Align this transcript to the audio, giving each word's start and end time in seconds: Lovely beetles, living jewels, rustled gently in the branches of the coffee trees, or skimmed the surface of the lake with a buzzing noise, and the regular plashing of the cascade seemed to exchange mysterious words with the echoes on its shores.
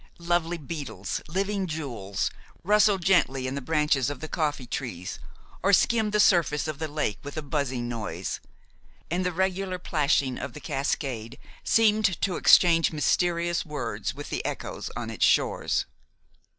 Lovely 0.17 0.57
beetles, 0.57 1.21
living 1.27 1.67
jewels, 1.67 2.31
rustled 2.63 3.05
gently 3.05 3.45
in 3.45 3.53
the 3.53 3.61
branches 3.61 4.09
of 4.09 4.19
the 4.19 4.27
coffee 4.27 4.65
trees, 4.65 5.19
or 5.61 5.71
skimmed 5.73 6.11
the 6.11 6.19
surface 6.19 6.67
of 6.67 6.79
the 6.79 6.87
lake 6.87 7.19
with 7.21 7.37
a 7.37 7.43
buzzing 7.43 7.87
noise, 7.87 8.39
and 9.11 9.23
the 9.23 9.31
regular 9.31 9.77
plashing 9.77 10.39
of 10.39 10.53
the 10.53 10.59
cascade 10.59 11.37
seemed 11.63 12.19
to 12.19 12.35
exchange 12.35 12.91
mysterious 12.91 13.63
words 13.63 14.15
with 14.15 14.31
the 14.31 14.43
echoes 14.43 14.89
on 14.97 15.11
its 15.11 15.23
shores. 15.23 15.85